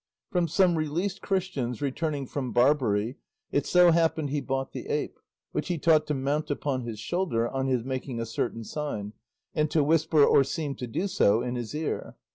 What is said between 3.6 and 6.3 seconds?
so happened, he bought the ape, which he taught to